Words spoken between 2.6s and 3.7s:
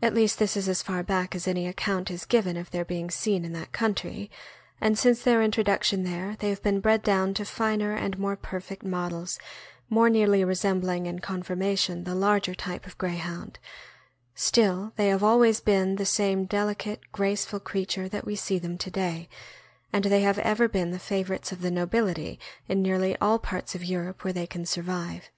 their being seen in